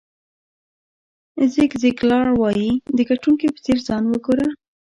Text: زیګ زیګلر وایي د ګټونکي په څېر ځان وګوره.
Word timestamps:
زیګ 1.51 1.71
زیګلر 1.81 2.27
وایي 2.39 2.71
د 2.97 2.99
ګټونکي 3.09 3.47
په 3.53 3.59
څېر 3.65 3.77
ځان 3.87 4.03
وګوره. 4.07 4.47